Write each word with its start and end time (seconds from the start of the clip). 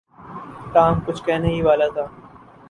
Tom 0.73 0.99
کچھ 1.05 1.23
کہنے 1.23 1.49
ہی 1.49 1.61
والا 1.61 1.87
تھا۔ 1.87 2.05